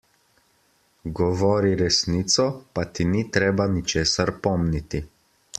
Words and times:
Govori 1.19 1.75
resnico, 1.83 2.47
pa 2.79 2.87
ti 2.95 3.09
ni 3.13 3.23
treba 3.39 3.71
ničesar 3.79 4.37
pomniti. 4.49 5.07